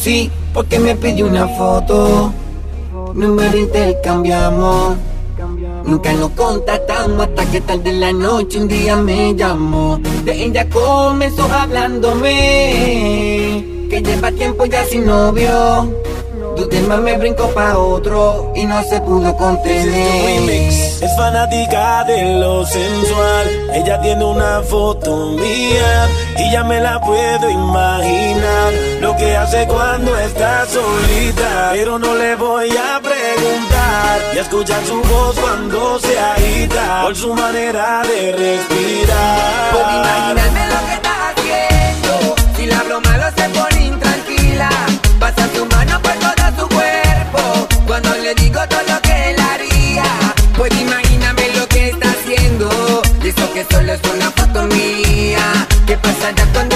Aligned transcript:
Conocí 0.00 0.30
porque 0.54 0.78
me 0.78 0.96
pidió 0.96 1.26
una 1.26 1.46
foto. 1.46 2.32
Número 3.12 3.58
intercambiamos. 3.58 4.96
Nunca 5.84 6.14
nos 6.14 6.30
contactamos 6.30 7.26
hasta 7.26 7.44
que 7.50 7.60
tarde 7.60 7.90
en 7.90 8.00
la 8.00 8.10
noche 8.10 8.60
un 8.60 8.68
día 8.68 8.96
me 8.96 9.34
llamó. 9.34 10.00
De 10.24 10.44
ella 10.44 10.66
comenzó 10.70 11.44
hablándome. 11.52 12.32
Que 13.90 14.00
lleva 14.00 14.32
tiempo 14.32 14.64
ya 14.64 14.82
sin 14.84 15.04
novio. 15.04 15.94
Más 16.88 17.00
me 17.00 17.18
brincó 17.18 17.48
pa' 17.50 17.78
otro 17.78 18.52
y 18.56 18.64
no 18.64 18.82
se 18.82 19.00
pudo 19.02 19.36
contener. 19.36 20.50
Es 20.50 21.14
fanática 21.14 22.04
de 22.04 22.40
lo 22.40 22.64
sensual. 22.64 23.70
Ella 23.74 24.00
tiene 24.00 24.24
una 24.24 24.62
foto 24.62 25.32
mía 25.32 26.08
y 26.38 26.50
ya 26.50 26.64
me 26.64 26.80
la 26.80 26.98
puedo 27.02 27.50
imaginar. 27.50 28.72
Hace 29.50 29.66
cuando 29.66 30.16
está 30.16 30.64
solita. 30.64 31.70
Pero 31.72 31.98
no 31.98 32.14
le 32.14 32.36
voy 32.36 32.70
a 32.70 33.00
preguntar 33.00 34.20
y 34.32 34.38
a 34.38 34.42
escuchar 34.42 34.80
su 34.86 35.02
voz 35.02 35.34
cuando 35.40 35.98
se 35.98 36.16
agita. 36.16 37.02
Por 37.02 37.16
su 37.16 37.34
manera 37.34 38.00
de 38.02 38.30
respirar. 38.30 39.72
Puedo 39.72 39.90
imaginarme 39.90 40.66
lo 40.68 40.86
que 40.86 40.94
está 40.94 41.30
haciendo. 41.30 42.36
Si 42.56 42.66
la 42.66 42.78
hablo 42.78 43.00
malo 43.00 43.24
se 43.36 43.48
pone 43.48 43.86
intranquila. 43.86 44.70
Pasa 45.18 45.48
su 45.52 45.66
mano 45.66 46.00
por 46.00 46.12
todo 46.12 46.46
su 46.56 46.68
cuerpo. 46.68 47.68
Cuando 47.88 48.14
le 48.18 48.32
digo 48.36 48.60
todo 48.68 48.82
lo 48.88 49.02
que 49.02 49.30
él 49.30 49.36
haría. 49.40 50.04
Puedo 50.56 50.80
imaginarme 50.80 51.48
lo 51.56 51.66
que 51.66 51.88
está 51.88 52.08
haciendo. 52.08 53.02
Y 53.24 53.32
que 53.32 53.66
solo 53.68 53.92
es 53.94 54.00
una 54.14 54.30
foto 54.30 54.62
mía. 54.68 55.66
¿Qué 55.88 55.96
pasará 55.96 56.46
cuando 56.52 56.69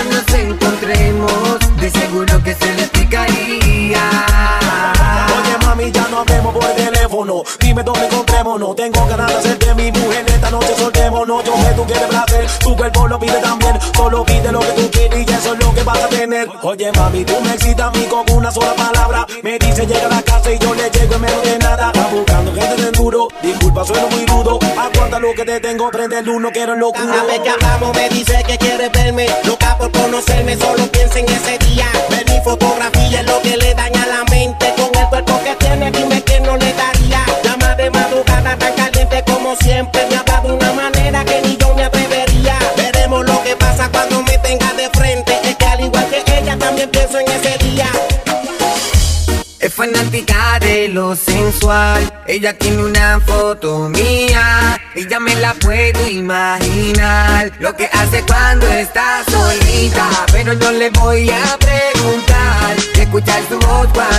Dime 7.75 7.83
dónde 7.83 8.07
encontrémonos 8.07 8.77
Tengo 8.77 9.05
ganas 9.09 9.27
de 9.27 9.35
hacerte 9.35 9.75
mi 9.75 9.91
mujer. 9.91 10.25
Esta 10.29 10.49
noche 10.49 10.77
soltémonos 10.79 11.45
Yo 11.45 11.57
sé 11.57 11.73
tú 11.75 11.85
quieres 11.85 12.07
placer. 12.07 12.47
Tu 12.61 12.77
cuerpo 12.77 13.09
lo 13.09 13.19
pide 13.19 13.41
también. 13.41 13.77
Solo 13.97 14.25
pide 14.25 14.53
lo 14.53 14.61
que 14.61 14.73
tú 14.75 14.91
quieres 14.93 15.27
Y 15.29 15.33
eso 15.33 15.55
es 15.55 15.59
lo 15.59 15.75
que 15.75 15.83
vas 15.83 15.99
a 15.99 16.07
tener. 16.07 16.49
Oye 16.63 16.93
mami, 16.93 17.25
tú 17.25 17.35
me 17.43 17.53
excitas 17.53 17.89
a 17.89 17.91
mí 17.91 18.05
con 18.05 18.31
una 18.31 18.53
sola 18.53 18.75
palabra. 18.75 19.27
Me 19.43 19.59
dice 19.59 19.89
llega 19.89 20.07
a 20.07 20.09
la 20.09 20.23
casa 20.23 20.53
y 20.53 20.59
yo 20.61 20.73
le 20.73 20.89
llego 20.89 21.15
en 21.17 21.21
menos 21.21 21.43
de 21.43 21.59
nada 21.59 21.91
Está 21.93 22.07
buscando 22.15 22.55
gente 22.55 22.81
de 22.81 22.91
duro 22.93 23.27
Disculpa, 23.43 23.85
sueno 23.85 24.07
muy 24.07 24.25
rudo. 24.25 24.61
Aguanta 24.79 25.19
lo 25.19 25.35
que 25.35 25.45
te 25.45 25.59
tengo 25.59 25.91
Prende 25.91 26.21
el 26.21 26.29
uno, 26.29 26.51
quiero 26.53 26.77
locura. 26.77 27.07
Cada 27.07 27.25
vez 27.25 27.41
que 27.41 27.51
hablamos 27.51 27.97
me 27.97 28.09
dice 28.09 28.41
que 28.47 28.57
quiere 28.57 28.89
verme. 28.89 29.27
Loca 29.43 29.77
por 29.79 29.91
conocerme, 29.91 30.57
solo 30.57 30.87
piensa 30.93 31.19
en 31.19 31.29
ese 31.29 31.59
día. 31.59 31.91
Ver 32.09 32.25
mi 32.31 32.41
fotografía 32.41 32.94
también 46.85 46.91
pienso 46.91 47.19
en 47.19 47.29
ese 47.29 47.59
día 47.65 47.87
Es 49.61 49.73
fanática 49.73 50.59
de 50.61 50.89
lo 50.89 51.17
sensual. 51.17 52.03
Ella 52.27 52.57
tiene 52.59 52.85
una 52.85 53.21
foto 53.21 53.89
mía. 53.89 54.79
Y 54.95 55.09
ya 55.09 55.19
me 55.21 55.35
la 55.37 55.55
puedo 55.55 56.07
imaginar. 56.09 57.51
Lo 57.61 57.75
que 57.75 57.87
hace 57.87 58.23
cuando 58.27 58.67
está 58.67 59.25
solita. 59.31 60.09
Pero 60.33 60.55
no 60.55 60.71
le 60.73 60.91
voy 60.91 61.31
a 61.31 61.59
preguntar. 61.59 62.77
Escuchar 62.95 63.43
su 63.49 63.59
voz 63.59 63.89
cuando 63.95 64.14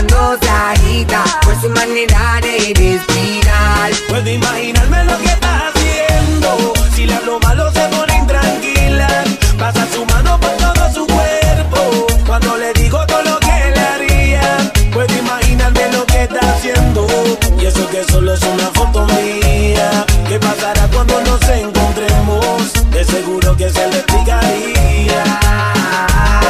solo 18.15 18.33
es 18.33 18.41
una 18.43 18.67
foto 18.71 19.05
mía. 19.07 20.05
¿Qué 20.27 20.39
pasará 20.39 20.87
cuando 20.93 21.19
nos 21.21 21.41
encontremos? 21.49 22.73
De 22.91 23.03
seguro 23.03 23.57
que 23.57 23.69
se 23.69 23.85
le 23.87 23.97
explicaría. 23.97 25.23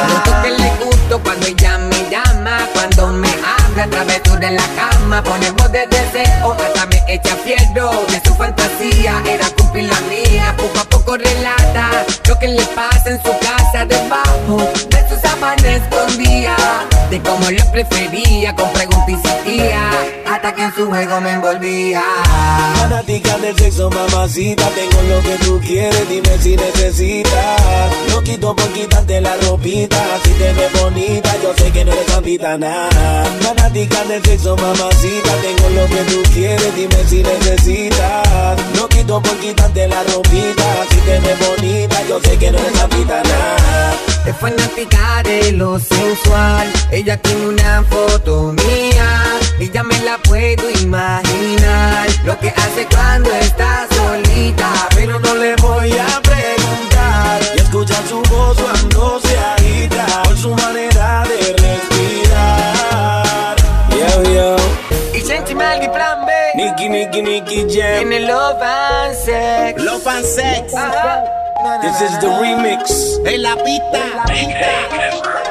Noto 0.09 0.31
que 0.44 0.52
le 0.52 0.70
gusto 0.86 1.20
cuando 1.24 1.48
ella 1.48 1.78
me 1.80 2.09
llama, 2.09 2.58
cuando 2.74 3.08
me 3.14 3.30
habla 3.30 3.84
a 3.84 3.88
través 3.88 4.22
de 4.24 4.52
la 4.52 4.68
cama, 4.80 5.24
ponemos 5.24 5.72
de 5.72 5.88
deseo, 5.88 6.53
hasta 6.53 6.86
me 6.86 7.02
echa 7.08 7.36
fierro 7.38 7.90
de 8.12 8.22
su 8.26 8.36
fantasía, 8.36 9.24
era 9.28 9.47
cumplir 9.58 9.86
la 9.86 10.00
mía, 10.02 10.53
poco 10.58 10.80
a 10.80 10.84
poco 10.84 11.18
relata 11.18 12.06
lo 12.28 12.38
que 12.38 12.50
le 12.50 12.66
pasa 12.80 13.09
en 13.09 13.18
su 13.24 13.32
casa 13.40 13.86
debajo 13.86 14.58
de 14.90 15.09
sus 15.09 15.20
sábana 15.22 15.76
escondía, 15.76 16.56
de 17.09 17.20
cómo 17.22 17.50
lo 17.50 17.72
prefería, 17.72 18.53
con 18.56 18.72
preguntas 18.74 19.09
insistía, 19.09 19.90
hasta 20.46 20.56
que 20.56 20.64
en 20.64 20.76
su 20.76 20.86
juego 20.88 21.22
me 21.22 21.32
envolvía. 21.32 22.04
Fanática 22.76 23.38
del 23.40 23.58
sexo, 23.58 23.90
mamacita. 23.90 24.70
Tengo 24.70 25.02
lo 25.10 25.22
que 25.22 25.38
tú 25.44 25.60
quieres, 25.60 26.08
dime 26.08 26.38
si 26.40 26.56
necesitas. 26.56 27.92
No 28.10 28.22
quito 28.22 28.56
por 28.56 28.68
quitarte 28.72 29.22
la 29.22 29.36
ropita. 29.38 29.98
Si 30.24 30.30
te 30.32 30.54
ves 30.54 30.72
bonita, 30.80 31.36
yo 31.42 31.52
sé 31.58 31.72
que 31.72 31.84
no 31.84 31.92
eres 31.94 32.06
santita 32.06 32.58
nada. 32.60 33.26
Fanática 33.42 34.04
del 34.04 34.24
sexo, 34.24 34.56
mamacita. 34.56 35.32
Tengo 35.42 35.70
lo 35.70 35.88
que 35.88 36.04
tú 36.12 36.22
quieres, 36.32 36.76
dime 36.76 37.04
si 37.10 37.24
necesitas. 37.24 38.58
No 38.76 38.88
quito 38.88 39.22
por 39.22 39.38
quitarte 39.38 39.88
la 39.88 40.04
ropita. 40.04 40.86
Si 40.92 40.98
te 40.98 41.20
ves 41.22 41.40
bonita, 41.40 42.04
yo 42.08 42.20
sé 42.22 42.38
que 42.38 42.52
no 42.52 42.60
eres 42.60 42.74
santita 42.78 43.24
nada. 43.24 43.96
Es 44.28 44.36
fanática 44.38 45.24
de 45.24 45.54
lo 45.54 45.80
sensual. 45.80 46.72
Ella 46.92 47.18
tiene 47.18 47.48
una 47.48 47.84
foto 47.90 48.54
mía. 48.54 49.25
Y 49.60 49.70
ya 49.70 49.84
me 49.84 49.98
la 50.02 50.18
puedo 50.18 50.70
imaginar. 50.70 52.08
Lo 52.26 52.38
que 52.40 52.50
hace 52.50 52.86
cuando 52.94 53.32
está 53.36 53.88
solita. 53.96 54.72
Pero 54.96 55.20
no 55.20 55.36
le 55.36 55.56
voy 55.58 55.92
a 55.92 56.22
preguntar 56.22 57.42
y 57.56 57.60
escuchar 57.60 58.04
su 58.08 58.22
voz 58.24 58.58
cuando 58.62 59.20
se 59.22 59.38
agita 59.38 60.06
por 60.24 60.38
su 60.38 60.50
manera 60.56 61.24
de 61.24 61.54
respirar. 61.54 63.56
Yo, 63.92 64.24
yo, 64.34 64.56
Y 65.14 65.22
Sentimental 65.22 65.84
y 65.84 65.90
Plan 65.90 66.26
B. 66.26 66.32
Nicky, 66.56 66.90
Nicky, 66.90 67.22
Nicky 67.22 67.66
Jam. 67.70 68.02
En 68.02 68.14
el 68.14 68.28
Love 68.28 68.62
and 68.62 69.16
Sex. 69.16 69.82
Love 69.82 70.08
and 70.08 70.26
sex 70.26 70.74
Ajá. 70.74 71.24
This 71.82 72.02
is 72.02 72.20
the 72.20 72.28
remix. 72.28 73.20
En 73.26 73.41
la 73.41 73.56
pista, 73.56 74.24
pista. 74.28 75.45